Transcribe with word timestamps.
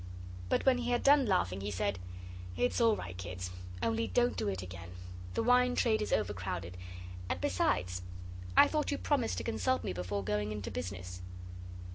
But 0.49 0.65
when 0.65 0.79
he 0.79 0.89
had 0.89 1.03
done 1.03 1.27
laughing 1.27 1.61
he 1.61 1.69
said, 1.69 1.99
'It's 2.57 2.81
all 2.81 2.95
right, 2.95 3.15
kids. 3.15 3.51
Only 3.83 4.07
don't 4.07 4.35
do 4.35 4.47
it 4.47 4.63
again. 4.63 4.89
The 5.35 5.43
wine 5.43 5.75
trade 5.75 6.01
is 6.01 6.11
overcrowded; 6.11 6.75
and 7.29 7.39
besides, 7.39 8.01
I 8.57 8.67
thought 8.67 8.89
you 8.89 8.97
promised 8.97 9.37
to 9.37 9.43
consult 9.43 9.83
me 9.83 9.93
before 9.93 10.23
going 10.23 10.51
into 10.51 10.71
business? 10.71 11.21